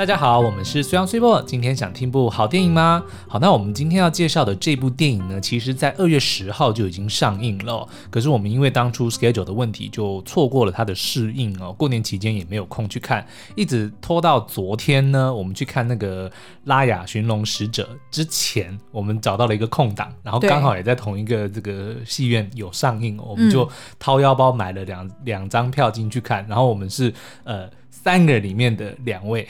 [0.00, 1.42] 大家好，我们是虽阳虽波。
[1.42, 3.04] 今天想听部好电影吗？
[3.28, 7.86] 好，那我们今天要介绍的这部电影呢，其实在二月十号就已经上映了。
[8.08, 11.70] 可是我们因为当初 schedule 的问题，就错过了它的试映哦。
[11.74, 16.30] 过年期间也没有空去看，一直拖到昨天呢，我们去看那个
[16.64, 26.46] 《拉雅寻龙使者》之前，我们找到了一个空档，然后刚好也在同一个这个戏院有上映，我们就掏腰包买了两两张票进去看。
[26.48, 27.12] 然后我们是
[27.44, 27.68] 呃。
[28.02, 29.46] 三个里面的两位，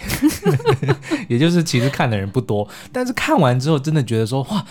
[1.29, 4.65] 也就是其实看的人不多，但是看完之后真的觉得说哇，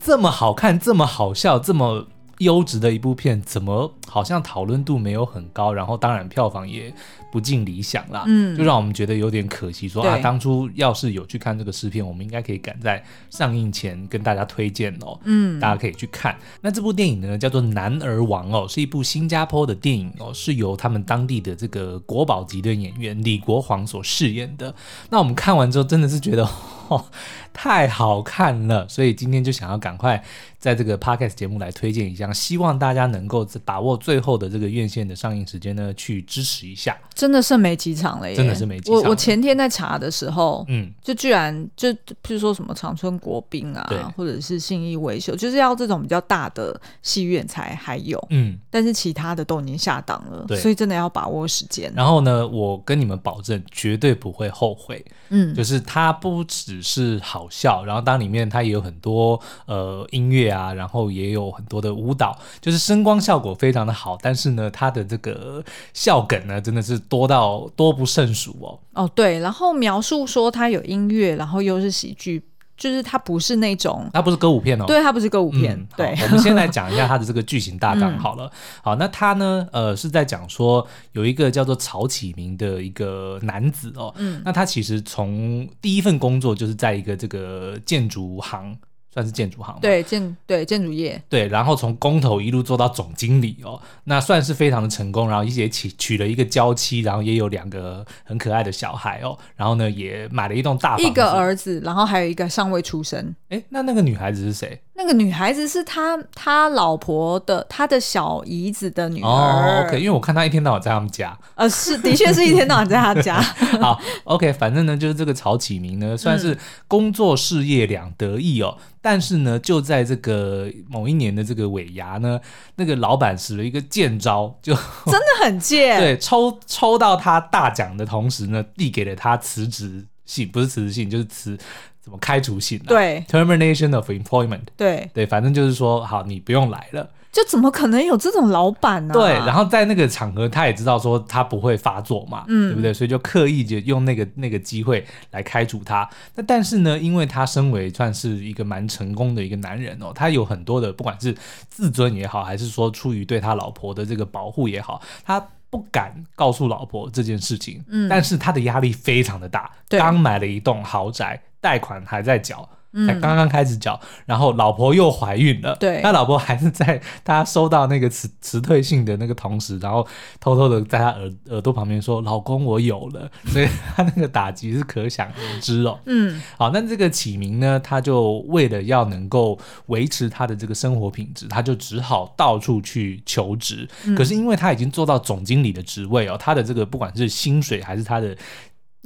[0.00, 2.06] 这么好看，这么好笑，这么
[2.38, 5.72] 优质的一部片，怎么好像讨论度没有很高？
[5.72, 6.92] 然后当然票房也
[7.30, 10.02] 不尽理想啦，嗯，就让我们觉得有点可惜说。
[10.02, 16.36] 说啊，当初要是有去看这个试片，我们应该可以赶在上映前跟大家推荐哦，嗯，大家可以去看。
[16.60, 24.74] 那这部电影呢，叫做《男儿王》哦，是一部新加坡的电影哦，是由他们当地的这个国宝级的演员李国煌所饰演的。
[25.10, 26.46] 那我们看完之后，真的是觉得
[26.88, 27.06] 哦，
[27.52, 30.22] 太好看了，所以今天就想要赶快
[30.58, 36.96] 在这个 podcast 节目来推荐一下，希望大家能够把握最后的这个院线的上映时间呢，去支持一下。
[37.14, 38.36] 真的剩没几场了耶！
[38.36, 38.94] 真的是没几场。
[38.94, 51.90] 我我前天在查的时候，嗯，就居然就譬如说什么长春国宾啊，或者是信义维修，就是要这种比较大的戏院才还有，嗯，但是其他的都已经下档了，对，所以真的要把握时间。
[51.96, 67.00] 然后呢，我跟你们保证，绝对不会后悔，嗯，就是它不只是好笑，然后当里面它也有很多呃音乐啊，然后也有很多的舞蹈，就是声光效果非常的好，但是呢，他的这个笑梗呢，真的是。
[67.08, 68.80] 多到多不胜数哦。
[68.94, 72.42] 哦，对，然后描述说他有音乐，然后又是喜剧，
[72.76, 74.84] 就是它不是那种，它不是歌舞片哦。
[74.86, 75.76] 对，它不是歌舞片。
[75.76, 78.46] 嗯、对，我们先来讲一下它的这个剧情大纲好了。
[78.46, 78.50] 嗯、
[78.82, 84.12] 好，那它呢，呃，是在讲说有一个叫做曹启明的一个男子哦。
[84.16, 84.42] 嗯。
[84.44, 88.76] 那他其实从第一份工作就是在一个这个建筑行。
[89.16, 103.34] 算是建筑行，对建对建筑业，对，然后从工头一路做到总经理哦，那算是非常的成功，然后也娶娶了一个娇妻，然后也有两个很可爱的小孩哦，然后呢也买了一栋大房子，一个儿子，然后还有一个尚未出生。
[103.48, 104.78] 哎，那那个女孩子是谁？
[104.98, 109.26] 那个女孩子是他他老婆的他的小姨子的女儿。
[109.26, 111.38] 哦，OK，因为我看他一天到晚在他们家。
[111.54, 113.40] 呃，是的确是一天到晚在他家。
[113.80, 116.56] 好，OK，反正呢就是这个曹启明呢算是
[116.86, 122.40] 工作事业两得意哦，嗯、但是呢就在这个某一年的这个尾牙呢，
[122.74, 124.74] 那个老板使了一个贱招，就
[125.06, 126.00] 真的很贱。
[126.00, 131.56] 对，抽抽到他大奖的同时呢，递给了他辞职信，不是辞职信就是辞。
[132.00, 132.86] 怎么开除信、啊？
[132.86, 134.60] 对，termination of employment。
[134.76, 137.10] 对对，反正就是说，好，你不用来了。
[137.36, 139.14] 就怎么可能有这种老板呢、啊？
[139.14, 142.94] 对，然后在那个场合，他也知道说他不会发作嘛，嗯，对不对？
[142.94, 146.08] 所以就刻意就用那个那个机会来开除他。
[146.34, 151.36] 那但是呢，因为他身为算是一个蛮成功的一个男人哦，他有很多的不管是
[151.68, 155.38] 自尊也好，还是说出于对他老婆的这个保护也好，他
[155.68, 157.84] 不敢告诉老婆这件事情。
[157.88, 161.38] 嗯，但是他的压力非常的大，对刚买了一栋豪宅。
[161.58, 162.68] 贷款还在缴，
[163.04, 165.74] 才刚刚开始缴，嗯、然后老婆又怀孕了。
[165.80, 170.06] 对，他老婆还是在他收到那个辞辞退信的那个同时，然后
[170.38, 173.28] 偷偷的在他耳耳朵旁边说：“老公，我有了。
[173.46, 175.98] ”所以他那个打击是可想而知哦。
[176.06, 183.88] 嗯，好，那这个启明呢，他就为了要能够维持他的这个生活品质，他就只好到处去求职。
[184.04, 188.36] 嗯、可是因为他已经做到总经理的职位哦，他的这个不管是薪水还是他的。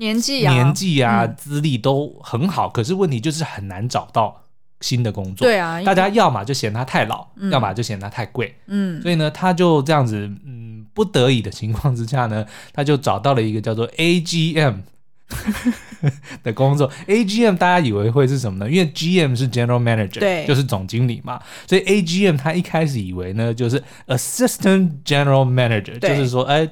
[0.00, 4.44] 年纪啊，年纪啊，资历都很好，嗯、可是问题就是很难找到
[4.81, 5.47] 新的工作。
[5.47, 8.56] 对啊，大家要么就嫌他太老，嗯、要么就嫌他太贵。
[8.66, 10.16] 嗯，所以呢，他就这样子，
[10.47, 14.77] 嗯，不得已的情况之下呢， 他就找到了一个叫做 AGM
[16.43, 16.91] 的工作。
[17.06, 18.71] AGM 大家以为会是什么呢？
[18.71, 21.39] 因为 GM 是 General Manager，对，就是总经理嘛。
[21.69, 26.66] 所以 AGM 他一开始以为呢，就是 Assistant General Manager，就是说，哎。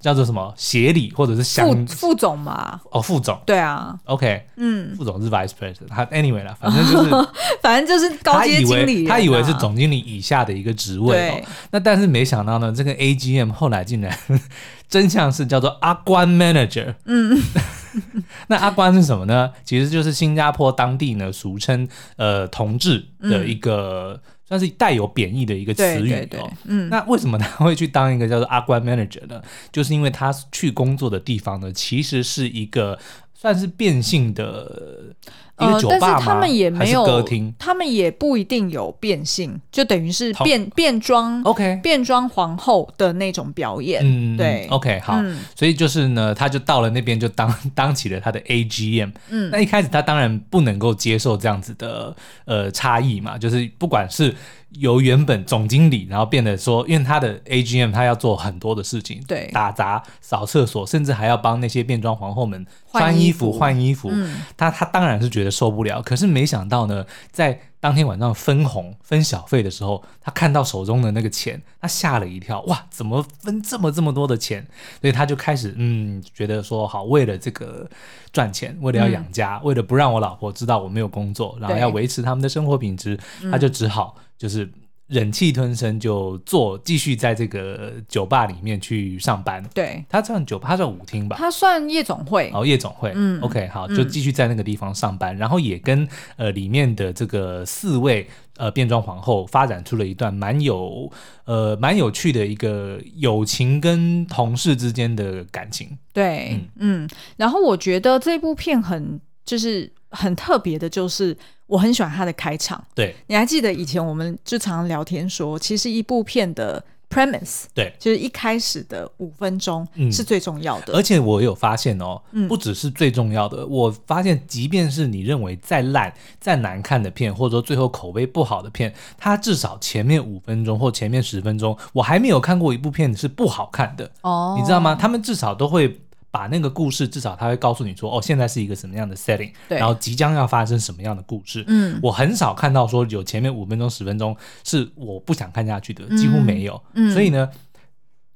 [0.00, 2.80] 叫做什么协理或者是副副总嘛？
[2.90, 3.38] 哦，副总。
[3.44, 3.98] 对啊。
[4.04, 5.88] OK，嗯，副总是 Vice President。
[5.88, 7.10] 他 Anyway 啦，反正就是，
[7.62, 9.06] 反正就是高阶经理。
[9.06, 11.40] 他以为是总经理以下的一个职位哦。
[11.70, 14.16] 那但是没想到呢，这个 AGM 后来竟然
[14.88, 16.94] 真相是叫做阿关 Manager。
[17.04, 17.40] 嗯。
[18.48, 19.50] 那阿关是什么呢？
[19.64, 24.20] 其实就是新加坡当地呢俗称呃同志的一个。
[24.48, 26.00] 算是带有贬义的一个词语哦。
[26.00, 29.42] 对对对，嗯，那为什么他会去当一个叫做阿关 manager 呢？
[29.70, 32.98] 就是因为他去工作的地方呢，其实是一个
[33.34, 35.14] 算是变性的。
[35.58, 44.00] 呃，但是他们也没有歌厅，他们也不一定有变性，就等于是变变装，OK，变装皇后的那种表演。
[44.04, 49.10] 嗯，对，OK，好，嗯，所以就是呢，他就到了那边就当 当起了他的 AGM。
[49.30, 52.14] 嗯，那一开始他当然不能够接受这样子的
[52.44, 54.34] 呃差异嘛，就是不管是。
[54.70, 64.10] 由原本总经理，然后变得说，因为他的 AGM，他要做很多的事情，对，打杂、扫厕所，甚至还要帮那些变装皇后们穿衣服、换衣服。
[64.12, 74.66] 嗯，他他当然是觉得受不了，可是没想到呢，在当天晚上分红、分小费的时候，他看到手中的那个钱，他吓了一跳，哇，怎么分这么这么多的钱？
[75.00, 77.88] 所以他就开始嗯，觉得说好，为了这个
[78.32, 83.18] 赚钱，为了要养家，嗯，为了不让我老婆知道我没有工作，然后要维持他们的生活品质，
[83.50, 84.16] 他就只好。
[84.38, 84.70] 就是
[85.08, 89.62] 忍气吞声，就做继续在这个酒吧里面去上班。
[89.74, 91.36] 对，他算酒吧，他算舞厅吧？
[91.38, 92.50] 他算夜总会。
[92.52, 93.12] 哦，夜总会。
[93.14, 96.06] 嗯，OK，好，就继续在那个地方上班，嗯、然后也跟
[96.36, 98.28] 呃里面的这个四位
[98.58, 101.10] 呃变装皇后发展出了一段蛮有
[101.44, 105.96] 呃蛮有趣的一个友情跟同事之间的感情。
[106.12, 111.36] 对，嗯，嗯，然后我觉得这部片很就是很特别的，就是。
[111.68, 120.94] 我很喜欢他的开场，对，你还记得以前我们就常常聊天说，其实一部片的 premise，对，就是一开始的五分钟是最重要的。
[120.94, 126.10] 嗯，而且我有发现哦，不只是最重要的，嗯，我发现即便是你认为再烂、
[126.40, 134.94] 再难看的片，或者说最后口碑不好的片，它至少前面五分钟或前面十分钟，我还没有看过一部片是不好看的哦，你知道吗？
[134.94, 136.00] 他们至少都会。
[136.30, 141.64] 把那个故事，至少他会告诉你说，哦，现在是一个什么样的 setting，对，然后即将要发生什么样的故事。
[141.66, 146.82] 嗯，我很少看到说有前面五分钟、十分钟是我不想看下去的，几乎没有。
[146.94, 147.48] 嗯，所以呢。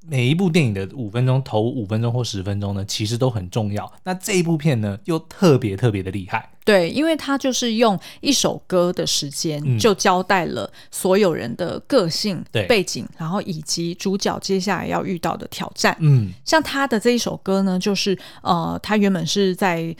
[0.08, 3.90] 每一部电影的五分钟，头五分钟或十分钟呢，其实都很重要。
[4.04, 6.50] 那这一部片呢，又特别特别的厉害。
[6.64, 15.96] 对，因为它就是用一首歌的时间，就交代了所有人的个性、嗯、背景，然后以及主角接下来要遇到的挑战。
[16.00, 19.94] 嗯，像他的这一首歌呢，就是呃，他原本是在。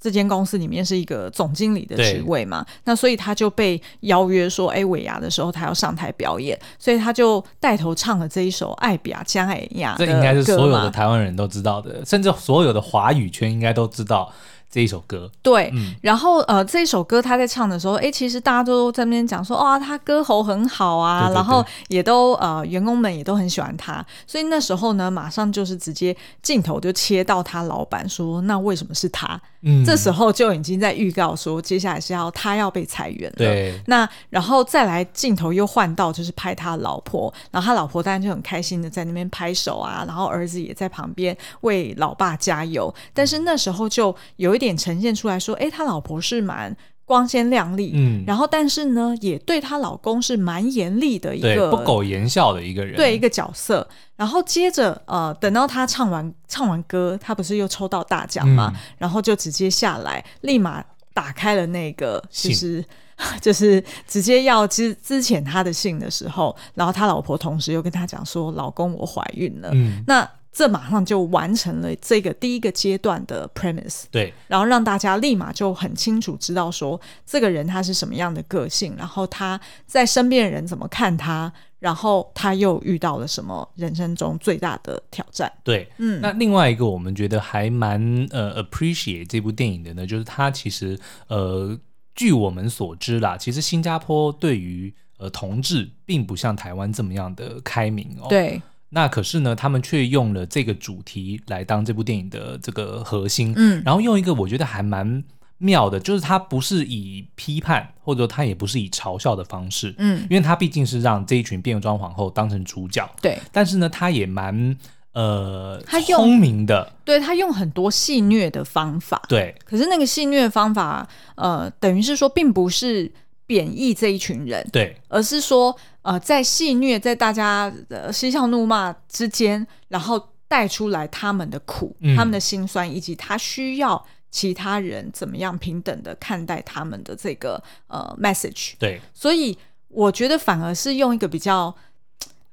[0.00, 9.94] 这间公司里面是一个总经理的职位嘛，那所以他就被邀约说，哎，尾牙的时候他要上台表演，所以他就带头唱了这一首《爱比亚加爱亚》。
[9.98, 14.32] 这应该是所有的台湾人都知道的，甚至所有的华语圈应该都知道。
[14.70, 29.40] 这一首歌，对，嗯、然后呃，这一首歌他在唱的时候，哎，其实大家都在那边讲说，哇，他歌喉很好啊，对对对，然后也都呃，员工们也都很喜欢他，所以那时候呢，马上就是直接镜头就切到他老板说，那为什么是他？
[29.62, 33.36] 嗯，这时候就已经在预告说，接下来是要他要被裁员了。
[33.38, 44.76] 对，那然后再来镜头又换到就是拍他老婆，然后他老婆当然就很开心的在那边拍手啊，然后儿子也在旁边为老爸加油，但是那时候就有一点。
[44.76, 53.88] 呈现出来说，哎，他老婆是蛮光鲜亮丽，嗯，然后但是呢，也对她老公是蛮严厉的一个不苟言笑的一个人，对一个角色。
[54.16, 62.84] 然后接着，呃，等到他唱完唱完歌，他不是又抽到大奖嘛，嗯，然后就直接下来，立马打开了那个，就是
[63.40, 70.28] 就是直接要之之前他的信的时候，然后他老婆同时又跟他讲说，老公我怀孕了，嗯，那。
[70.56, 85.52] 这马上就完成了这个第一个阶段的 premise，对，然后让大家立马就很清楚知道说这个人他是什么样的个性，然后他在身边的人怎么看他，然后他又遇到了什么人生中最大的挑战。
[85.62, 91.78] 对，嗯，那另外一个我们觉得还蛮呃 appreciate 这部电影的呢，就是他其实呃，
[92.14, 98.28] 据我们所知啦，其实新加坡对于呃同志并不像台湾这么样的开明哦。
[98.30, 98.62] 对。
[98.96, 105.22] 那可是呢，他们却用了这个主题来当这部电影的这个核心，嗯，然后用一个我觉得还蛮
[105.58, 114.74] 妙的，就是他不是以批判，或者说他也不是以嘲笑的方式，嗯，因为他毕竟是让这一群变装皇后当成主角，对，但是呢，他也蛮
[115.12, 123.12] 呃聪明的，对，他用很多戏虐的方法，对，可是那个戏虐的方法，呃，等于是说并不是。
[123.46, 138.74] 贬义这一群人，对，而是说，呃，在戏虐，在大家的嬉笑怒骂之间，然后带出来他们的苦、嗯、他们的辛酸，以及他需要其他人怎么样平等的看待他们的这个呃 message。
[138.78, 139.56] 对，所以
[139.88, 141.74] 我觉得反而是用一个比较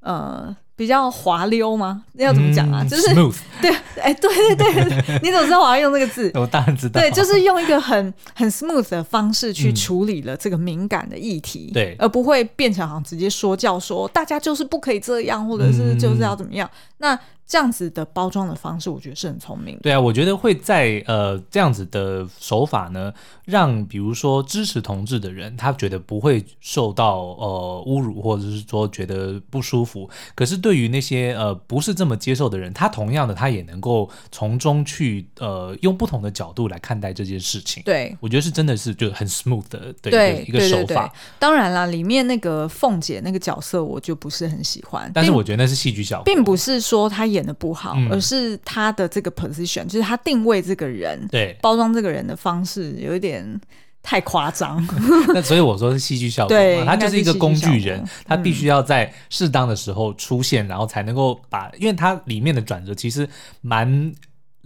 [0.00, 0.56] 呃。
[0.76, 2.02] 比较滑溜吗？
[2.14, 2.82] 那要怎么讲啊？
[2.82, 6.30] 嗯、就是 smooth， 对，哎，对对对，你怎么知道我要用这个字？
[6.34, 7.00] 我当然知道。
[7.00, 16.68] 对，就是用一个很很 smooth 的方式去处理了这个敏感的议题，对、嗯，而不会变成好像直接说教说大家就是不可以这样，或者是就是要怎么样。
[16.72, 19.82] 嗯、那这样子的包装的方式，我觉得是很聪明的。
[19.82, 23.12] 对啊，我觉得会在呃这样子的手法呢，
[23.44, 30.08] 让比如说支持同志的人，他觉得不会受到呃侮辱，或者是说觉得不舒服。
[30.34, 37.82] 可是对于那些呃不是这么接受的人，他同样的他也能够从中去呃用不同的角度来看待这件事情。
[37.84, 40.86] 对，我觉得是真的是就很 smooth 的对一个手法。
[40.86, 45.10] 对对对，当然啦，里面那个凤姐那个角色，我就不是很喜欢。
[45.12, 47.33] 但是我觉得那是戏剧效果，并不是说他。
[47.34, 53.60] 演的不好，嗯、而是他的这个 position，就是他定位这个人，对，包装这个人的方式有一点
[54.02, 54.82] 太夸张。
[55.34, 63.28] 那所以我说是戏剧效果嘛，他就是一个工具人，他必须要在适当的时候出现，嗯、然后才能够把，因为他里面的转折其实
[63.60, 64.10] 蛮。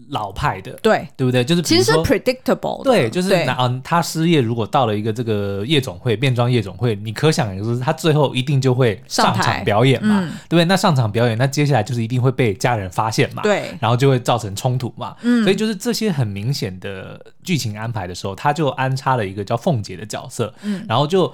[0.09, 1.07] 老派的，对。
[1.17, 1.45] 对不对？
[1.45, 10.65] 就是其实是 predictable，对，就是那嗯，他失业，如果到了一个这个夜总会，变装夜总会，你可想而知，他最后一定就会上场表演嘛，嗯、对不对？
[10.65, 21.33] 那上场表演，那接下来就是一定会被家人发现嘛，对，然后就会造成冲突嘛，嗯，所以就是这些很明显的剧情安排的时候，他就安插了一个叫凤姐的角色，嗯，然后就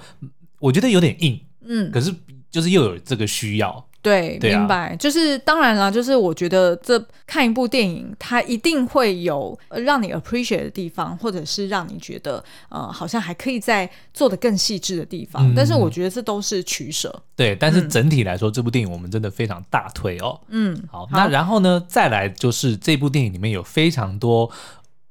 [0.59, 2.13] 我觉得有点硬，嗯，可是
[2.49, 3.85] 就是又有这个需要。
[4.05, 15.49] 对，对啊、明白，就是当然了，就是我觉得这看一部电影，它一定会有让你 appreciate 的地方，或者是让你觉得呃好像还可以再做的更细致的地方。
[15.49, 17.23] 嗯、但是我觉得这都是取舍。
[17.35, 20.39] 对，但是整体来说，嗯、这部电影我们真的非常大推哦。
[20.49, 24.51] 嗯，好，好，那然后呢，再来就是这部电影里面有非常多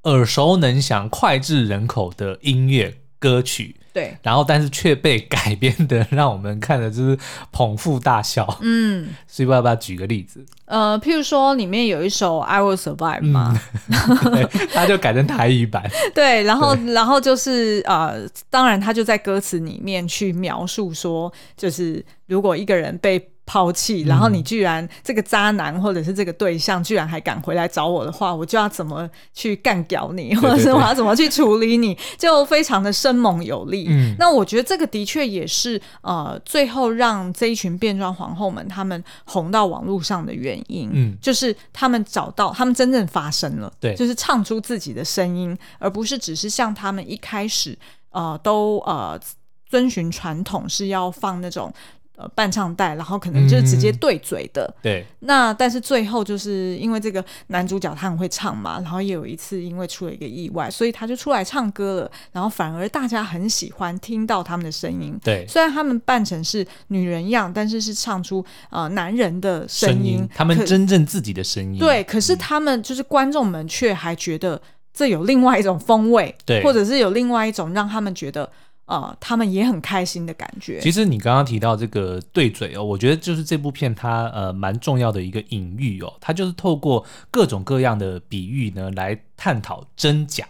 [0.05, 3.75] 耳熟能详、脍炙人口的音乐歌曲。
[3.95, 7.17] 对，然后但是却被改编的，让我们看的就是
[7.53, 8.59] 捧腹大笑。
[8.61, 10.45] 嗯，所以要不要举个例子？
[10.65, 13.57] 呃，譬如说里面有一首《I Will Survive》嘛，
[13.89, 15.89] 嗯、他就改成台语版。
[16.13, 33.87] 对，然后然后就是呃，当然他就在歌词里面去描述说，就是如果一个人被抛弃，然后你居然这个渣男或者是这个对象居然还敢回来找我的话，我就要怎么去干掉你，或者是我要怎么去处理你，就非常的生猛有力。
[33.89, 40.89] 嗯，那我觉得这个的确也是呃，最后让这一群变装皇后们他们红到网络上的原因。
[40.93, 47.79] 嗯，就是他们找到他们真正发声了，对，就是唱出自己的声音，而不是只是像他们一开始
[48.11, 49.21] 呃都呃
[49.69, 51.71] 遵循传统是要放那种。
[52.17, 54.65] 呃，伴唱带，然后可能就是直接对嘴的。
[54.67, 55.07] 嗯、对。
[55.21, 62.11] 那但是最后就是因为这个男主角他很会唱嘛，然后也有一次因为出了一个意外，所以他就出来唱歌了。
[62.31, 65.19] 然后反而大家很喜欢听到他们的声音。
[65.25, 65.45] 对。
[65.49, 71.81] 虽然他们扮成是女人样，但是是唱出呃男人的声音，声音他们真正自己的声音。
[71.81, 72.05] 对。
[72.05, 78.49] 可是他们就是观众们却还觉得这有另外一种风味，对，或者是有另外一种让他们觉得。
[78.87, 80.79] 啊、呃，他们也很开心的感觉。
[80.81, 90.47] 其实你刚刚提到这个对嘴哦，我觉得就是这部片它呃蛮重要的一个隐喻哦，它就是透过各种各样的比喻呢来探讨真假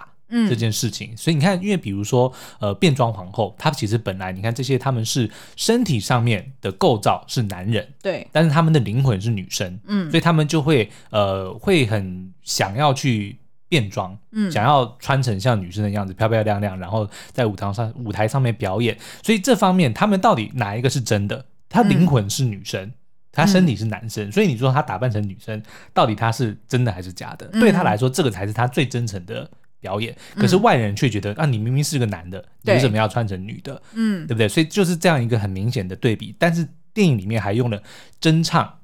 [0.48, 1.10] 这件事情。
[1.12, 13.38] 嗯、所以你看，因为比如说呃变装皇后，她其实本来你看这些他们是身体上面的构造是男人，对，但是他们的灵魂是女生，嗯，所以他们就会呃会很想要去。
[13.74, 18.96] 变装，嗯，想要穿成像女生的样子，漂漂亮亮，然后在舞台上舞台上面表演。
[19.20, 21.44] 所以这方面，他们到底哪一个是真的？
[21.68, 22.92] 他灵魂是女生，
[23.32, 24.28] 他、嗯、身体是男生。
[24.28, 25.60] 嗯、所以你说他打扮成女生，
[25.92, 27.50] 到底他是真的还是假的？
[27.52, 29.50] 嗯、对他来说，这个才是他最真诚的
[29.80, 30.16] 表演。
[30.36, 33.82] 可是外人却觉得，嗯、啊，你明明是个男的，你为什么要穿成女的？
[33.94, 34.46] 嗯，对不对？
[34.46, 36.32] 所以就是这样一个很明显的对比。
[36.38, 37.82] 但是电影里面还用了
[38.20, 38.78] 真唱。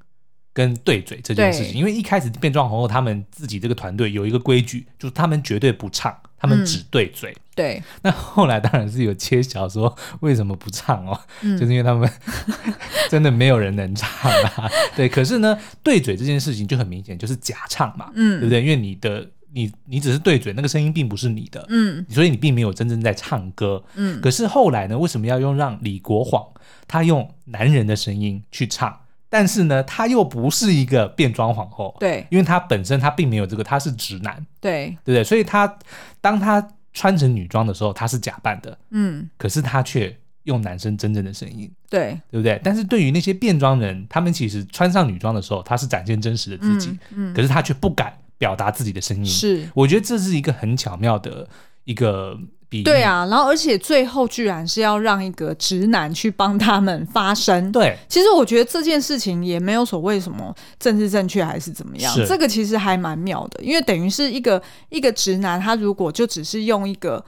[0.52, 7.32] 跟对嘴这件事情，因为一开始变装皇后他们自己这个团队有一个规矩，就是他们绝对不唱，他们只对嘴。
[7.32, 12.10] 嗯、对，那后来当然是有揭晓说为什么不唱哦，嗯、 就是因为他们
[13.08, 14.70] 真的没有人能唱啊。
[14.96, 18.60] 对，可是呢，对嘴这件事情就很明显就是假唱嘛，嗯，对不对？
[18.60, 24.20] 因为你的你你只是对嘴，那个声音并不是你的，嗯，所以你并没有真正在唱歌，嗯。
[24.20, 26.44] 可是后来呢，为什么要用让李国煌
[26.88, 28.98] 他用男人的声音去唱？
[29.30, 35.24] 但是呢，他又不是一个变装皇后，对，因为他本身他并没有这个，他是直男，对，对不对？
[35.24, 35.78] 所以他
[36.20, 42.60] 当他穿成女装的时候，他是假扮的，嗯，可是他却用男生真正的声音，对，对不对？
[42.64, 51.48] 但是对于那些变装人，他们其实穿上女装的时候，他是展现真实的自己，嗯，嗯，可是他却不敢表达自己的声音，是，我觉得这是一个很巧妙的
[51.84, 52.36] 一个
[52.70, 57.70] 比对啊，然后而且最后居然是要让一个直男去帮他们发声。
[57.72, 67.22] 对，其实我觉得这件事情也没有所谓什么政治正确还是怎么样，这个其实还蛮妙的，因为等于是一个一个直男，他如果就只是用一个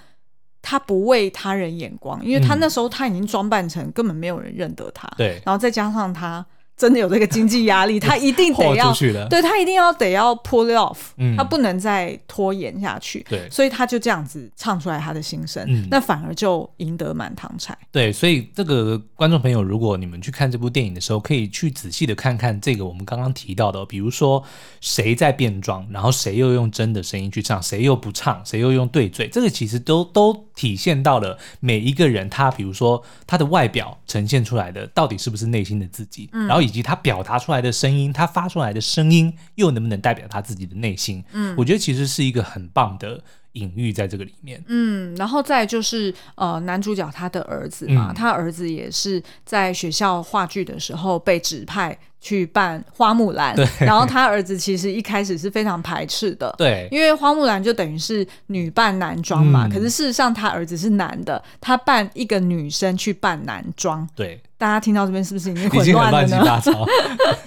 [0.63, 5.11] 他不为他人眼光，因为他那时候他已经装扮成根本没有人认得他，
[5.45, 6.47] 然后再加上他。
[6.83, 8.93] 真的有这个经济压力，他一定得要，
[9.31, 17.79] 对他一定要得要 pull it off，嗯，他不能再拖延下去，对，所以他就这样子唱出来他的心声，嗯，那反而就赢得满堂彩。
[17.93, 24.43] 对，所以这个观众朋友，如果你们去看这部电影的时候，可以去仔细的看看这个我们刚刚提到的，比如说
[24.81, 41.25] 谁在变装，然后谁又用真的声音去唱，谁又不唱，谁又用对嘴，这个其实都都体现到了每一个人他，比如说他的外表呈现出来的到底是不是内心的自己，嗯，然后以及他表达出来的声音，他发出来的声音又能不能代表他自己的内心？
[41.33, 44.63] 嗯，我觉得其实是一个很棒的隐喻在这个里面。
[44.69, 64.41] 嗯，然后再就是呃，男主角他的儿子嘛，嗯，他儿子也是在学校话剧的时候被指派去扮花木兰，然后他儿子其实一开始是非常排斥的，对，因为花木兰就等于是女扮男装嘛，嗯，可是事实上他儿子是男的，他扮一个女生去扮男装，对。
[64.63, 66.87] 大家听到这边是不是已经 很乱七八糟。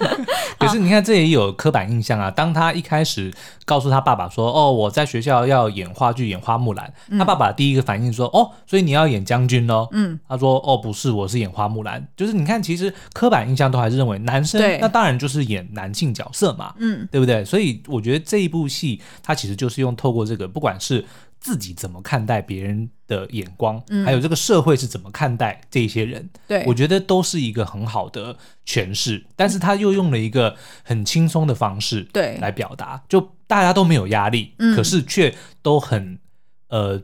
[0.60, 2.30] 可是你看，这也有刻板印象啊。
[2.30, 3.32] 当他一开始
[3.64, 6.92] 告诉他爸爸说：“哦，我在学校要演话剧，演花木兰。
[7.08, 17.42] 嗯”他爸爸第一个反应说：“哦，所以你要演将军哦。”嗯，他说：“哦，不是，我是演花木兰。”就是你看，其实刻板印象都还是认为男生那当然就是演男性角色嘛，嗯，对不对？
[17.42, 21.02] 所以我觉得这一部戏，它其实就是用透过这个，不管是。
[21.40, 29.24] 自己怎么看待别人的眼光，嗯，还有这个社会是怎么看待这些人，对，我觉得都是一个很好的诠释。
[29.36, 36.18] 但是他又用了一个很轻松的方式，对，来表达，就大家都没有压力，可是却都很
[36.68, 37.00] 呃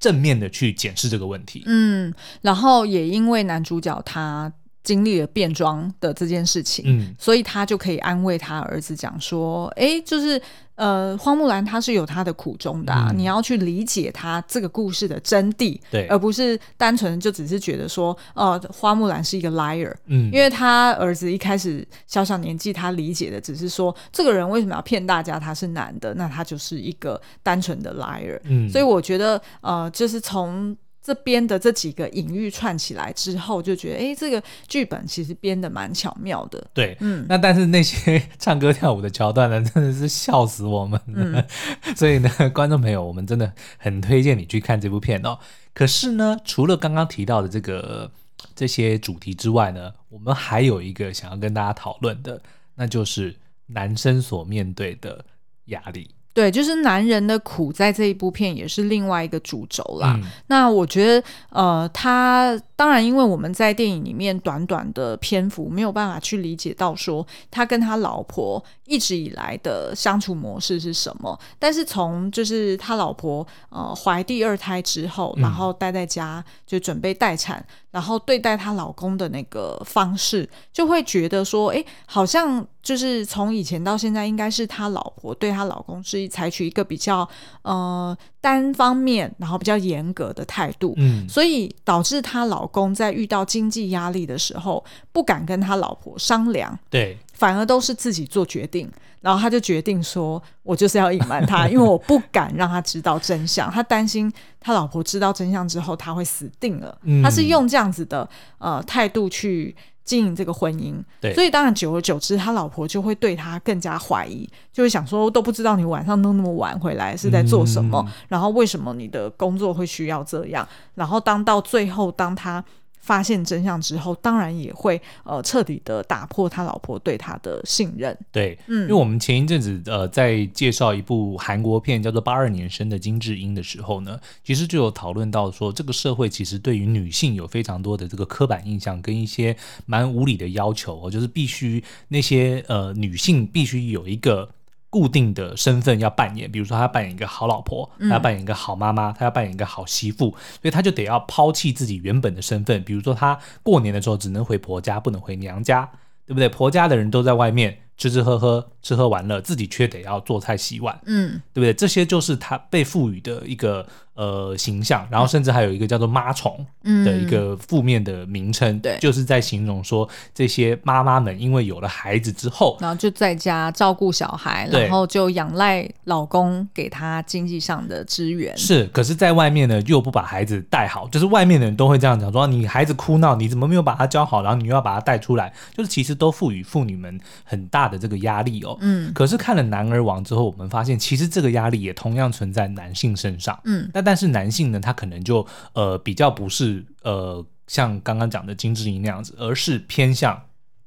[0.00, 4.52] 正面的去检视这个问题，嗯，然后也因为男主角他
[4.86, 10.40] 经历了变装的这件事情，嗯，所以他就可以安慰他儿子讲说，哎，就是。
[10.76, 30.76] 呃，花木兰她是有她的苦衷的，啊嗯，你要去理解她这个故事的真谛，对，而不是单纯就只是觉得说，呃，花木兰是一个 liar，嗯，因为他儿子一开始小小年纪，他理解的只是说，这个人为什么要骗大家他是男的，那他就是一个单纯的 liar，嗯，所以我觉得，呃，就是从。
[31.06, 36.66] 这边的这几个隐喻串起来之后，就觉得哎，这个剧本其实编的蛮巧妙的。
[36.74, 41.14] 对，嗯，那但是那些唱歌跳舞的桥段呢，真的是笑死我们了。
[41.14, 41.46] 嗯、
[41.94, 45.38] 所以呢， 观众朋友，我们真的很推荐你去看这部片哦。
[45.72, 48.10] 可是呢，除了刚刚提到的这个
[48.56, 52.42] 这些主题之外呢，我们还有一个想要跟大家讨论的，
[52.74, 55.24] 那就是男生所面对的
[55.66, 56.10] 压力。
[56.36, 60.20] 对，就是男人的苦，在这一部片也是另外一个主轴啦。
[60.22, 71.38] 嗯、那我觉得，呃，他当然，因为我们在电影里面短短的篇幅，没有办法去理解到说他跟他老婆一直以来的相处模式是什么。
[71.58, 77.66] 但是从就是他老婆呃怀第二胎之后，然后待在家就准备待产。
[77.92, 87.26] 然后对待她老公的那个方式，就会觉得说，哎，好像就是从以前到现在，应该是他老婆对她老公是采取一个比较
[87.62, 88.14] 呃
[88.46, 98.88] 单方面，然后比较严格的态度，嗯，所以导致她老公在遇到经济压力的时候，不敢跟他老婆商量，对，反而都是自己做决定。
[99.20, 103.68] 然后他就决定说：“我就是要隐瞒他， 因为我不敢让他知道真相。
[103.68, 106.96] 他担心他老婆知道真相之后，他会死定了。
[107.02, 108.28] 嗯、他是用这样子的
[108.58, 109.74] 呃态度去
[110.06, 120.66] 经营这个婚姻，对，所以当然久而久之，他老婆就会对他更加怀疑，就会想说：都不知道你晚上弄那么晚回来是在做什么，嗯、然后为什么你的工作会需要这样？
[120.94, 122.64] 然后当到最后，当他。”
[123.06, 128.16] 发现真相之后，当然也会呃彻底的打破他老婆对他的信任。
[128.32, 144.50] 对，嗯，因为我们前一阵子呃在介绍一部韩国片叫做《八二年生的金智英》的时候呢，其实就有讨论到说，这个社会其实对于女性有非常多的这个刻板印象跟一些蛮无理的要求，就是必须那些呃女性必须有一个。
[144.96, 152.82] 固定的身份要扮演，比如说他要扮演一个好老婆，他要扮演一个好妈妈，他要扮演一个好媳妇，所以他就得要抛弃自己原本的身份。
[152.82, 155.86] 比如说他过年的时候只能回婆家，不能回娘家，
[156.24, 156.48] 对不对？
[156.48, 161.74] 婆家的人都在外面吃吃喝喝，吃喝玩乐，自己却得要做菜洗碗，嗯，对不对？
[161.74, 166.64] 这些就是他被赋予的一个呃，形象，然后甚至还有一个叫做“妈虫”
[167.04, 178.56] 的一个负面的名称，嗯、对，就是在形容说这些妈妈们因为有了孩子之后，然后就在家照顾小孩，然后就仰赖老公给她经济上的支援。
[178.56, 184.42] 是，可是在外面呢，又不把孩子带好，就是外面的人都会这样讲说：你孩子哭闹，你怎么没有把他教好？
[184.42, 188.78] 然后你又要把他带出来，就是其实都赋予妇女们很大的这个压力哦。
[188.80, 193.58] 嗯，可是看了《男儿王》之后，我们发现其实这个压力也同样存在男性身上。
[193.64, 200.40] 嗯，但但是男性呢，他可能就呃比较不是呃像刚刚讲的金智英那样子，而是偏向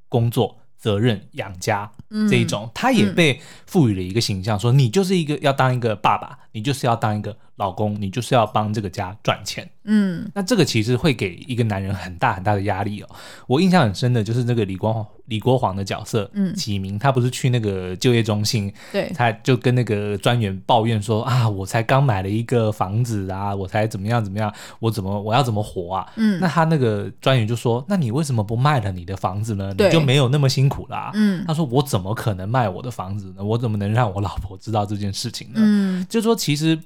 [0.08, 1.92] 工作、责任、养家
[2.30, 7.36] 这一种，他也被赋予了一个形象，说你就是一个要当一个爸爸，你就是要当一个。
[7.60, 13.10] 老公，你就是要帮这个家赚钱，嗯，那这个其实会给一个男人很大很大的压力哦。
[13.48, 26.08] 我印象很深的就是那个李光李国煌的角色，嗯，启明，他不是去那个就业中心，对，他就跟那个专员抱怨说啊，我才刚买了一个房子啊，我才怎么样怎么样，我怎么我要怎么活啊？
[26.16, 29.76] 嗯，那他那个专员就说，那你为什么不卖了你的房子呢？
[29.78, 31.12] 你就没有那么辛苦啦。
[31.14, 33.44] 嗯，他说我怎么可能卖我的房子呢？
[33.44, 35.56] 我怎么能让我老婆知道这件事情呢？
[35.56, 36.80] 嗯，就说其实。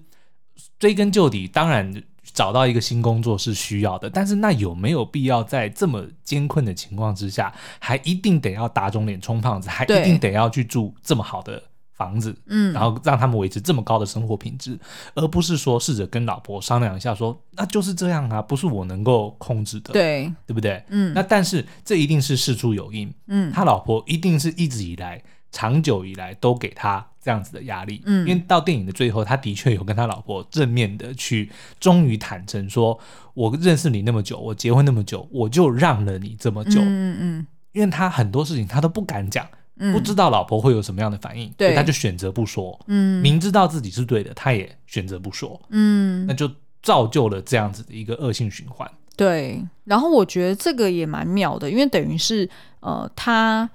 [0.84, 14.78] 追根究底，当然找到一个新工作是需要的，但是那有没有必要在这么艰困的情况之下，还一定得要打肿脸充胖子，还一定得要去住这么好的房子，嗯，然后让他们维持这么高的生活品质，
[15.16, 20.84] 而不是说试着跟老婆商量一下说，说那就是这样啊，不是我能够控制的，对，对不对？
[20.90, 25.24] 嗯，那但是这一定是事出有因，嗯，他老婆一定是一直以来。
[25.56, 33.00] 长久以来都给他这样子的压力，嗯，因为到电影的最后，他的确有跟他老婆正面的去，终于坦诚说，
[33.34, 39.48] 我认识你那么久，我结婚那么久，我就让了你这么久，嗯嗯，因为他很多事情他都不敢讲，
[39.94, 52.50] 不知道老婆会有什么样的反应，对，他就选择不说，嗯，明知道自己是对的，他也选择不说，嗯，那就造就了这样子的一个恶性循环，对，然后我觉得这个也蛮妙的，因为等于是
[52.82, 53.70] 呃他。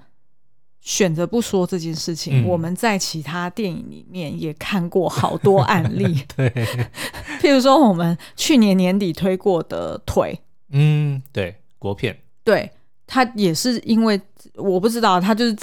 [0.89, 6.25] 选择不说这件事情，嗯，我们在其他电影里面也看过好多案例。
[6.35, 6.49] 对，
[7.43, 10.33] 譬如说我们去年年底推过的《腿》，
[10.71, 12.71] 嗯，对，国片，对，
[13.07, 14.19] 他也是因为
[14.55, 15.55] 我不知道，他就是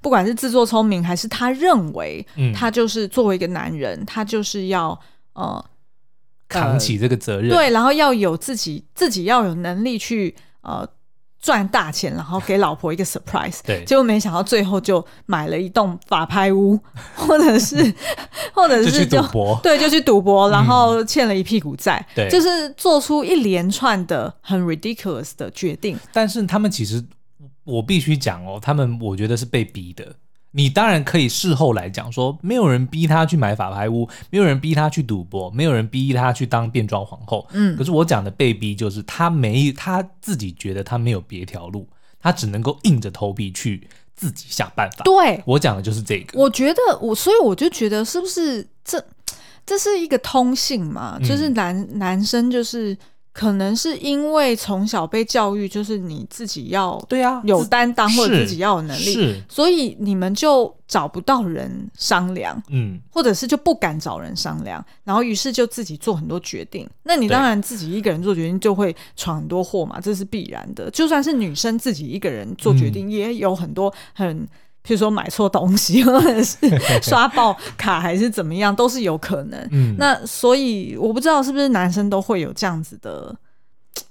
[0.00, 4.98] 不管是自作聪明，还是他认为他就是作为一个男人，嗯，他就是要
[5.34, 5.64] 呃
[6.48, 10.84] 扛起这个责任，对，然后要有自己自己要有能力去呃。
[11.42, 16.78] 赚大钱，然后给老婆一个 surprise，对，结果没想到最后就买了一栋法拍屋，
[17.16, 17.76] 或者是，
[18.54, 19.20] 或者是就，
[19.60, 25.98] 对，就去赌博，然后欠了一屁股债，对、嗯，就是做出一连串的很 ridiculous 的决定。
[26.12, 27.04] 但是他们其实，
[27.64, 30.14] 我必须讲哦，他们我觉得是被逼的。
[30.52, 37.46] 你当然可以事后来讲说，没有人逼他去买法拍屋，没有人逼他去赌博，没有人逼他去当变装皇后。
[37.52, 41.88] 嗯，可是我讲的被逼，就是他没他自己觉得他没有别条路，
[42.20, 45.02] 他只能够硬着头皮去自己想办法。
[45.04, 46.38] 对，我讲的就是这个。
[46.38, 49.02] 我觉得我，所以我就觉得，是不是这
[49.64, 51.18] 这是一个通性嘛？
[51.20, 52.96] 就是男、嗯、男生就是。
[53.32, 66.88] 可能是因为从小被教育，就是你自己要对啊有担当，或者自己要有能力，所以你们就找不到人商量，嗯，或者是就不敢找人商量，然后于是就自己做很多决定。
[67.04, 70.90] 那你当然自己一个人做决定就会闯很多祸嘛，这是必然的。
[70.90, 74.46] 就算是女生自己一个人做决定，也有很多很。
[74.84, 76.58] 譬如说买错东西， 或者是
[77.00, 79.68] 刷爆卡，还是怎么样，都是有可能。
[79.70, 83.34] 嗯，那所以我不知道是不是男生都会有这样子的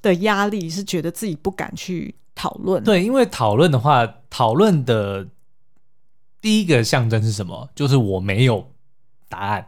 [0.01, 2.81] 的压力，是觉得自己不敢去讨论。
[2.83, 5.27] 对，因为讨论的话，讨论的
[6.39, 7.69] 第一个象征是什么？
[7.75, 8.71] 就是我没有
[9.27, 9.67] 答案，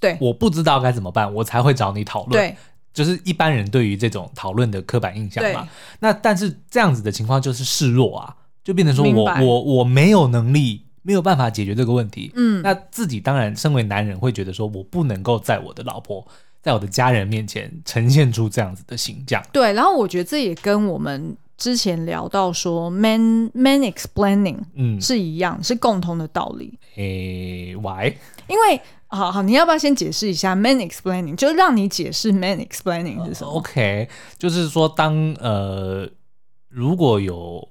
[0.00, 2.30] 对，我不知道该怎么办，我才会找你讨论。
[2.30, 2.56] 对，
[2.94, 5.68] 就是一般人对于这种讨论的刻板印象嘛。
[6.00, 8.34] 那但是这样子的情况就是示弱啊。
[8.68, 12.30] 就变成说我我我没有能力，没有办法解决这个问题。
[12.34, 16.22] 嗯，那自己当然身为男人会觉得说，我不能够在我的老婆，
[16.60, 19.42] 在我的家人面前呈现出这样子的形象。
[19.50, 26.78] 对，然后我觉得这也跟我们之前聊到说 man man explaining 嗯是一样，是共同的道理。
[26.96, 28.12] 诶，why？
[28.48, 31.34] 因为好好，你要不要先解释一下 man explaining？
[31.36, 36.06] 就让你解释 man explaining 是什么？Uh，OK，就是说当呃
[36.68, 37.66] 如果有。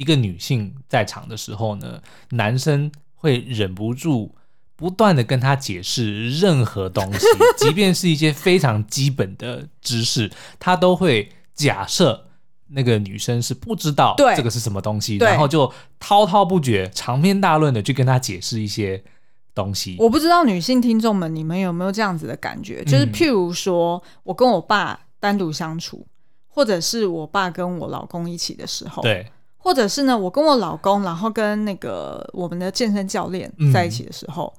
[0.00, 4.34] 一个女性在场的时候呢，男生会忍不住
[4.74, 7.26] 不断的跟她解释任何东西，
[7.58, 12.28] 即便是一些非常基本的知识，他都会假设
[12.68, 19.04] 那个女生是不知道这个是什么东西，然后就滔滔不绝、长篇大论的去跟她解释一些
[19.54, 19.96] 东西。
[19.98, 26.06] 我不知道女性听众们你们有没有这样子的感觉，就是譬如说我跟我爸单独相处，
[26.48, 34.52] 或者是我爸跟我老公一起的时候，对，或者是呢我跟我老公，然后跟那个我们的健身教练在一起的时候，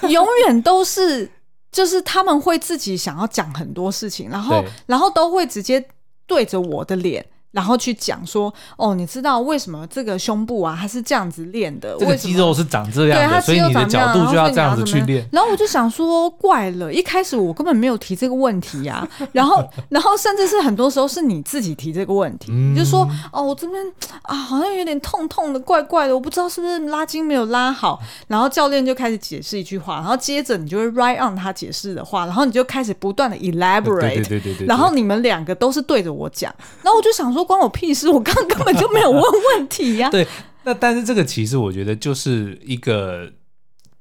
[0.00, 1.30] 嗯、永远都是。
[1.72, 5.84] 就是他们会自己想要讲很多事情，然后然后都会直接
[6.26, 7.22] 对着我的脸。
[7.56, 11.96] 然后去讲说，哦，你知道为什么这个胸部啊，它是这样子练的？
[11.98, 15.26] 这个肌肉是长这样的，对，它肌肉长这样，所以你的角度就要这样子去练。
[15.32, 19.08] 然后我就想说，怪了，一开始我根本没有提这个问题呀、啊。
[19.32, 23.82] 然后，然后甚至是很多时候是你自己提这个问题，你、就说，哦，我这边
[24.20, 27.98] 啊好像有点痛痛的，怪怪的，我不知道是不是拉筋没有拉好。
[28.26, 34.66] 然后教练就开始解释一句话，然后接着你就会 write on 他解释的话，然后你就开始不断的 elaborate，对对，对，对。
[34.66, 37.45] 然后你们两个都是对着我讲，然后我就想说。
[37.46, 38.10] 关我屁事！
[38.10, 40.10] 我刚刚根本就没有问问题呀、啊。
[40.10, 40.26] 对，
[40.64, 43.30] 那但是这个其实我觉得就是一个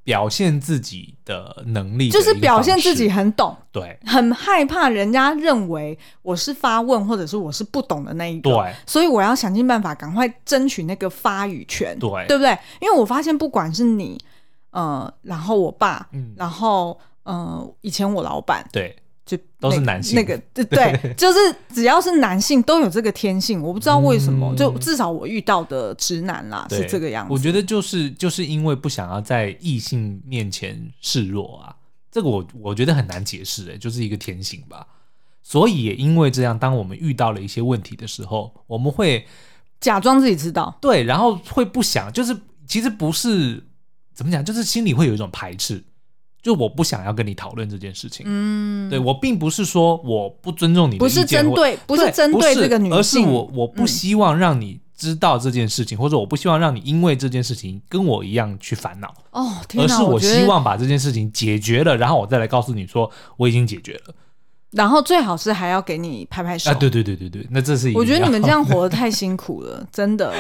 [0.04, 12.58] 表现自己的能力的，就是表现自己很懂，对，很害怕人家认为我是发问或者是我是不懂的那一个，对，所以我要想尽办法赶快争取那个发语权，对，对不对？
[12.82, 14.20] 因为我发现不管是你，
[14.72, 18.96] 呃，然后我爸，嗯，然后呃，以前我老板，对。
[19.26, 21.40] 就都是男性，那个对 对，就是
[21.74, 27.34] 只要是男性都有这个天性，我不知道为什么，嗯、就至少我遇到的直男啦是这个样子。
[27.34, 31.76] 我觉得就是就是因为不想要在异性面前示弱啊，
[32.12, 34.86] 这个我我觉得很难解释，哎，就是一个天性吧。
[35.42, 39.26] 所以也因为这样，当我们遇到了一些问题的时候，我们会
[39.80, 42.36] 假装自己知道，对，然后会不想，就是
[42.68, 43.64] 其实不是
[44.14, 45.84] 怎么讲，就是心里会有一种排斥。
[46.46, 59.12] 就我不想要跟你讨论这件事情，嗯，对，我并不是说我不尊重你的意见，不是针对，不是针对这个女性，而是我我不希望让你知道这件事情，嗯，或者我不希望让你因为这件事情跟我一样去烦恼。
[59.32, 64.14] 哦，而是我希望把这件事情解决了，然后我再来告诉你说我已经解决了。
[64.76, 66.70] 然后最好是还要给你拍拍手。
[66.70, 68.00] 啊，对对对对对，那这是一个。
[68.00, 70.34] 我觉得你们这样活得太辛苦了， 真的，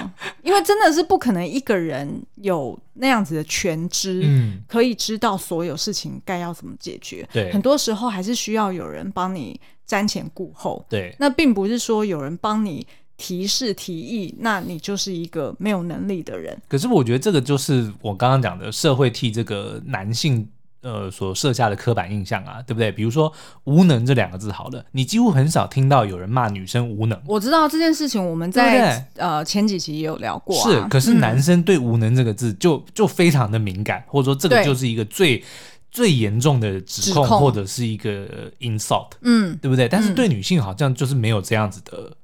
[0.43, 7.25] 因为真的是不可能一个人有那样子的全知，嗯，可以知道所有事情该要怎么解决。
[7.31, 10.85] 对，很多时候还是需要有人帮你瞻前顾后。
[10.89, 16.61] 对，那并不是说有人帮你提示提议，那你就是一个没有能力的人。
[16.67, 20.45] 可是我觉得这个就是我刚刚讲的社会替这个男性。
[20.85, 22.91] 呃，所设下的刻板印象啊，对不对？
[22.91, 23.33] 比如说
[23.65, 27.19] “无能”这两个字，好了，你几乎很少听到有人骂女生无能。
[27.25, 30.69] 我知道这件事情，我们在呃前几期也有聊过、啊。
[30.69, 35.43] 是，可是男生对“无能”这个字就、嗯、就非常的敏感，或者说这个就是一个最
[35.89, 39.89] 最严重的指控，或者是一个 insult，嗯，对不对？
[39.89, 42.15] 但是对女性好像就是没有这样子的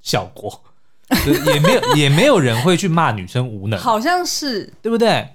[0.00, 0.64] 效果，
[1.12, 5.28] 嗯、也没有也没有人会去骂女生无能，好像是对不对？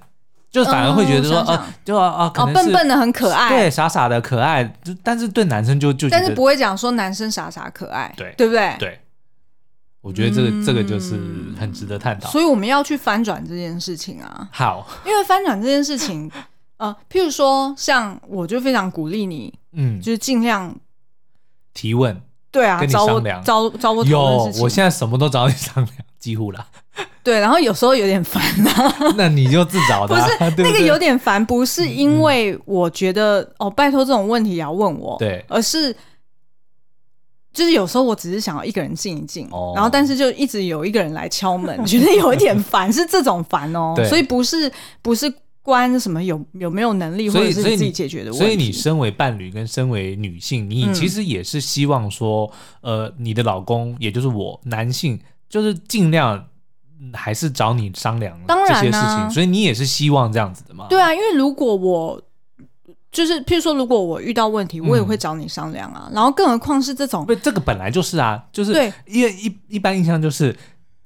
[0.50, 4.64] 就反而会觉得说，呃、嗯，就啊啊，可能、哦、笨笨的很可爱，对，傻傻的可爱。
[4.84, 8.76] 就但是对男生就就，但是不会讲说男生傻傻可爱，对，对不对？
[8.80, 9.00] 对，
[10.02, 11.20] 我觉得这个、嗯、这个就是
[11.60, 12.30] 很值得探讨。
[12.30, 14.48] 所以我们要去翻转这件事情啊。
[14.52, 16.32] 好，因为翻转这件事情，
[16.78, 20.74] 呃，譬如说，像我就非常鼓励你，嗯，就是尽量
[21.74, 22.20] 提问，
[22.52, 26.66] 对啊，跟你商量，找找我有，我现在什么都找你商量，几乎了。
[27.28, 28.72] 对，然后有时候有点烦呐。
[29.18, 30.16] 那你就自找的。
[30.16, 35.94] 不是 那个有点烦，不是因为我觉得哦，拜托这种问题也要问我，对，而是
[37.52, 43.94] 就是有时候我只是想要一个人静一静，然后但是就一直有一个人来敲门， 觉得有一点烦，是这种烦哦。
[44.08, 45.30] 所以不是不是
[45.62, 48.40] 关什么有有没有能力，或者是自己解决的问题。
[48.40, 56.48] 所以你身为伴侣跟身为女性，你其实也是希望说，呃，你的老公也就是我男性，就是尽量。
[57.14, 60.88] 还是找你商量这些事情，啊，所以你也是希望这样子的吗？
[60.90, 62.22] 对啊，因为如果我
[63.12, 66.08] 就是，譬如说，如果我遇到问题，我也会找你商量啊。
[66.10, 68.74] 嗯、然后，更何况是这种，不，这个本来就是啊，就是
[69.08, 70.56] 因为一一般印象就是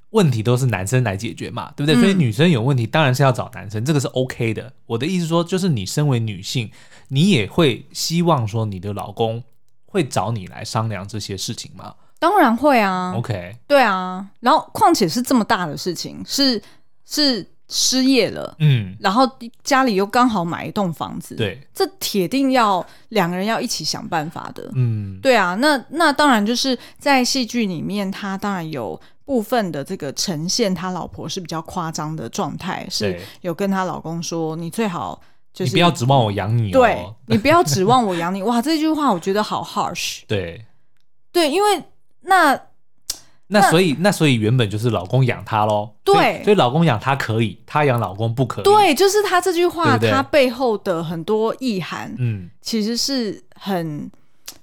[0.09, 1.95] 问题都是男生来解决嘛，对不对？
[1.95, 4.73] 嗯、所以女生有问题当然是要找男生，这个是 OK 的。
[4.85, 6.69] 我的意思说，就是你身为女性，
[7.09, 9.41] 你也会希望说你的老公
[9.85, 11.93] 会找你来商量这些事情吗？
[12.21, 16.61] 当然会啊，OK，对啊，然后况且是这么大的事情，是
[17.03, 19.27] 是失业了，嗯，然后
[19.63, 35.19] 家里又刚好买一栋房子，对，这铁定要两个人要一起想办法的，嗯，对啊，那那当然就是在戏剧里面，他当然有部分的这个呈现，他老婆是比较夸张的状态，是有跟他老公说，你最好
[35.51, 40.63] 就是你不要指望我养你哦，对，你不要指望我养你，哇，这句话我觉得好 harsh，对，
[41.31, 41.83] 对，因为。
[42.21, 42.59] 那
[43.47, 45.91] 那所以那，那所以原本就是老公养她喽。
[46.03, 48.63] 对所，所以老公养她可以，她养老公不可以。
[48.63, 54.09] 对，就是他这句话，他背后的很多意涵，嗯，其实是很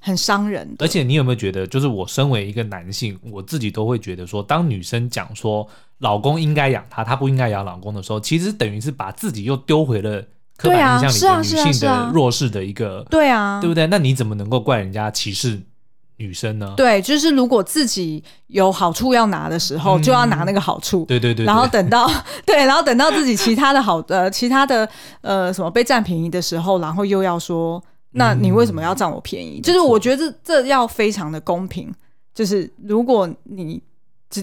[0.00, 0.84] 很伤人的。
[0.84, 5.68] 而且你有没有觉得，就是我身为一个男性，我自己都会觉得说，当女生讲说
[5.98, 10.24] 老公应该养她，她不应该养老公的时候，其实等于是把自己又丢回了。
[10.56, 13.86] 刻板印象里的女性的弱势的一个，对啊，对不对？
[13.86, 15.60] 那你怎么能够怪人家歧视
[16.18, 16.74] 女生呢？
[16.76, 21.04] 对，就是如果自己有好处要拿的时候，就要拿那个好处。
[21.06, 21.46] 对对对。
[21.46, 22.10] 然后等到
[22.44, 24.88] 对，然后等到自己其他的好呃，其他的
[25.22, 29.60] 呃什么被占便宜的时候，然后又要说，那你为什么要占我便宜？
[29.60, 31.92] 就是我觉得这要非常的公平。
[32.34, 33.82] 就是如果你
[34.30, 34.42] 就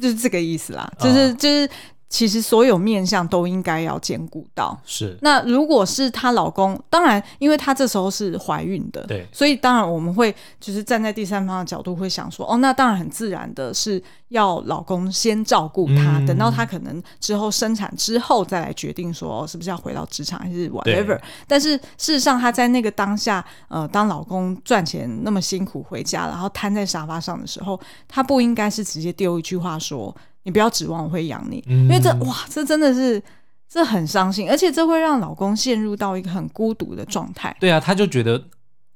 [0.00, 1.68] 就是这个意思啦，就是就是。
[2.08, 4.78] 其实所有面相都应该要兼顾到。
[4.84, 5.16] 是。
[5.20, 21.20] 那如果是她老公，当然，因为她这时候是怀孕的，对，所以当然我们会就是站在第三方的角度会想说，哦，那当然很自然的是要老公先照顾她，嗯、等到她可能之后生产之后再来决定说，哦，是不是要回到职场还是 whatever。
[21.46, 30.14] 但是事实上，她在那个当下，呃，当老公赚钱那么辛苦回家，然后瘫在沙发上的时候，她不应该是直接丢一句话说。
[30.48, 33.22] 你不要指望我会养你，嗯、因为这哇，这真的是
[33.68, 37.54] 这很伤心，而且这会让老公陷入到一个很孤独的状态。
[37.60, 38.42] 对啊，他就觉得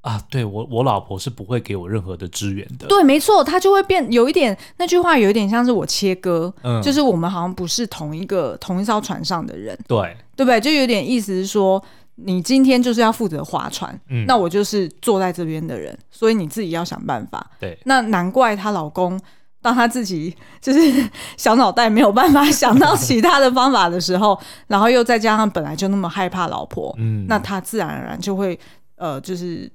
[0.01, 2.87] 啊，对我我老婆是不会给我任何的支援的。
[2.87, 10.59] 对，没错，他就会变有一点那句话，有一点像是我切割，嗯，就是我们好像不是同一个同一艘船上的人，对，对不对？
[10.59, 11.79] 就有点意思是说，
[12.15, 17.51] 你今天就是要负责划船，嗯，那我就是坐在这边的人，所以你自己要想办法。
[17.59, 19.21] 对，那难怪她老公。
[19.63, 20.79] 当他自己就是
[21.37, 28.59] 小脑袋没有办法想到其他的方法的时候，然后又再加上本来就那么害怕老婆，嗯，那他自然而然就会
[28.97, 29.71] 呃，就是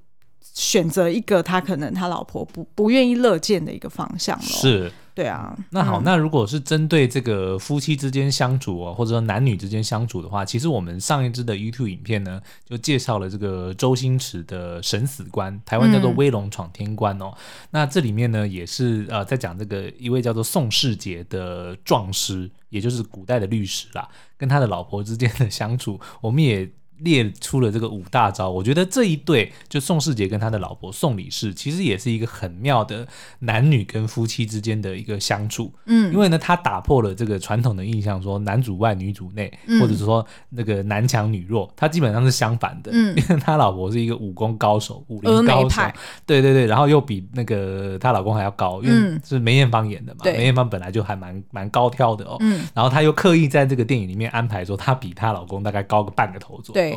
[0.54, 4.42] 选择一个他可能他老婆不不愿意乐见的一个方向了。
[4.44, 4.92] 是。
[5.18, 17.32] 对啊，那好，嗯、那如果是针对这个夫妻之间相处哦，或者说男女之间相处的话，其实我们上一支的 YouTube 影片呢，就介绍了这个周星驰的神死关，台湾叫做威龙闯天关哦。
[17.34, 17.38] 嗯、
[17.72, 26.70] 那这里面呢，也是呃在讲这个一位叫做宋世杰的壮师，也就是古代的律师啦，跟他的老婆之间的相处，我们也。
[27.00, 33.06] 列出了这个五大招，我觉得这一对就宋世杰跟他的老婆宋李氏，其实也是一个很妙的
[33.40, 35.72] 男女跟夫妻之间的一个相处。
[35.86, 42.90] 嗯，因为呢，他打破了这个传统的印象，说男主外女主内，嗯、或者是说那个男强女弱，他基本上是相反的。
[42.92, 45.82] 嗯，因为他老婆是一个武功高手，武林高手，
[46.26, 52.36] 对对对，然后又比那个他老公还要高，因为是梅艳芳演的嘛，嗯、梅艳芳本来就还蛮蛮高挑的哦。
[52.40, 56.80] 嗯，然后他又刻意在这个电影里面安排说，她比她老公大概高个半个头左右。
[56.80, 56.87] 对。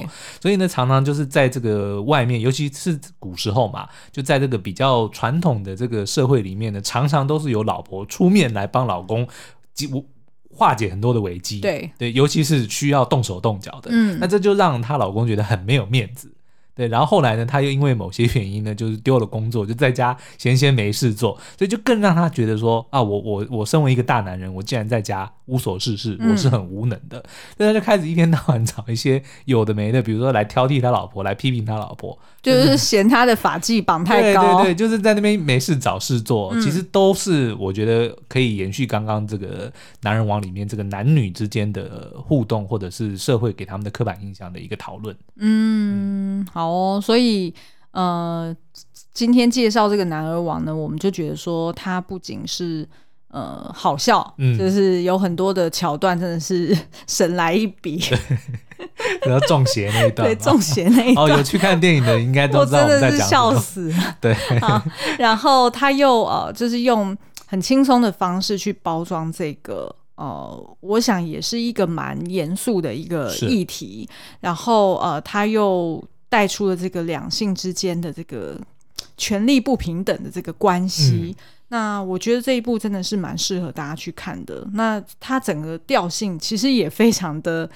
[0.41, 9.27] 所以呢，常常就是在这个外面，尤其是古时候嘛，就在这个比较传统的这个社会里面呢，常常都是由老婆出面来帮老公
[10.54, 11.62] 化解很多的危机。
[11.62, 16.32] 对对，尤其是需要动手动脚的，嗯，那这就让她老公觉得很没有面子。
[16.73, 27.23] 对，然后后来呢，他又因为某些原因呢，就是丢了工作，就在家闲闲没事做，所以就更让他觉得说啊，我我我身为一个大男人，我竟然在家无所事事，我是很无能的，嗯、
[27.57, 39.71] 所以他就开始一天到晚找一些有的没的，比如说来挑剔他老婆，来批评他老婆，就是嫌他的发髻绑太高，对对对，就是在那边没事找事做，嗯、其实都是我觉得可以延续刚刚这个
[40.03, 46.61] 男人王里面这个男女之间的互动，或者是社会给他们的刻板印象的一个讨论，嗯，好。
[46.65, 47.54] 哦，所以
[47.91, 48.56] 呃，
[49.13, 52.88] 今天介绍这个男儿王呢，我们就觉得说他不仅是
[53.30, 56.76] 呃好笑，嗯，就是有很多的桥段真的是
[57.08, 58.02] 神来一笔，
[59.28, 64.36] 然后中邪那一段，对，中邪那一段，哦，有去看电影的应该都知道我们在讲笑死，对，
[65.19, 67.15] 然后他又呃，就是用
[67.47, 74.08] 很轻松的方式去包装这个呃，我想也是一个蛮严肃的一个议题，
[74.39, 76.02] 然后呃，他又。
[76.32, 78.58] 带出了这个两性之间的这个
[79.17, 84.65] 权力不平等的这个关系，嗯、那我觉得这一部真的是蛮适合大家去看的。
[84.72, 87.70] 那它整个调性其实也非常的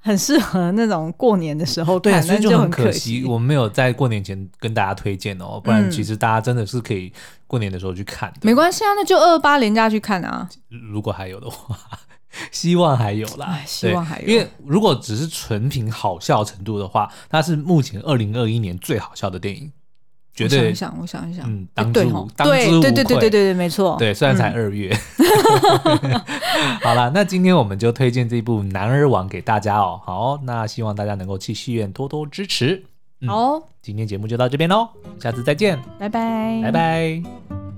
[0.00, 7.12] 很适合那种过年的时候看，对，所以就很可惜我们没有在过年前跟大家推荐哦，不然其实大家真的是可以
[7.46, 8.32] 过年的时候去看。
[8.42, 11.78] 没关系啊，那就二八连假去看啊，如果还有的话。
[12.50, 14.28] 希望还有啦，希望还有。
[14.28, 19.70] 因为如果只是纯凭好笑程度的话，它是目前二零二一年最好笑的电影，
[20.34, 20.58] 绝对。
[20.58, 22.80] 我想一想，我想一想，嗯，当之无，欸、当之无愧。
[22.80, 23.96] 对对对对对对，没错。
[23.98, 24.96] 对，虽然才二月。
[26.02, 26.20] 嗯、
[26.82, 30.00] 好了，那今天我们就推荐这一部《男儿王》给大家哦。
[30.04, 32.84] 好，那希望大家能够去戏院多多支持。
[33.20, 34.88] 嗯、好，今天节目就到这边喽，
[35.20, 37.71] 下次再见，拜拜，拜拜。